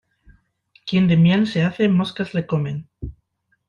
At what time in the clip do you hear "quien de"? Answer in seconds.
0.87-1.15